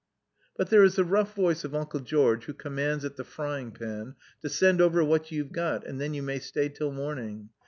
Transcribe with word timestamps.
But 0.57 0.71
there 0.71 0.81
is 0.83 0.95
the 0.95 1.03
rough 1.03 1.35
voice 1.35 1.63
of 1.63 1.75
Uncle 1.75 1.99
George, 1.99 2.45
who 2.45 2.55
commands 2.55 3.05
at 3.05 3.17
the 3.17 3.23
frying 3.23 3.69
pan, 3.69 4.15
to 4.41 4.49
send 4.49 4.81
over 4.81 5.03
what 5.03 5.31
you've 5.31 5.51
got, 5.51 5.85
and 5.85 6.01
then 6.01 6.15
you 6.15 6.23
may 6.23 6.39
stay 6.39 6.69
till 6.69 6.91
morning. 6.91 7.49